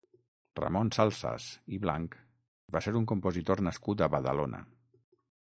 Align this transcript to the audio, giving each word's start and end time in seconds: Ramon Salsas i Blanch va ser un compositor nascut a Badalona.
Ramon 0.59 0.87
Salsas 0.95 1.49
i 1.77 1.79
Blanch 1.83 2.17
va 2.77 2.83
ser 2.87 2.95
un 3.01 3.07
compositor 3.13 3.63
nascut 3.69 4.05
a 4.07 4.11
Badalona. 4.17 4.65